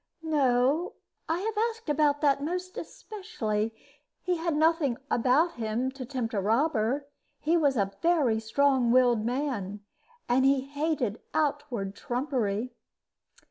"No. 0.23 0.93
I 1.29 1.41
have 1.41 1.53
asked 1.69 1.87
about 1.87 2.21
that 2.21 2.41
most 2.41 2.75
especially. 2.75 3.71
He 4.23 4.37
had 4.37 4.55
nothing 4.55 4.97
about 5.11 5.51
him 5.57 5.91
to 5.91 6.07
tempt 6.07 6.33
a 6.33 6.41
robber. 6.41 7.07
He 7.39 7.55
was 7.55 7.77
a 7.77 7.93
very 8.01 8.39
strong 8.39 8.89
willed 8.91 9.23
man, 9.23 9.81
and 10.27 10.43
he 10.43 10.61
hated 10.61 11.21
outward 11.35 11.93
trumpery." 11.93 12.73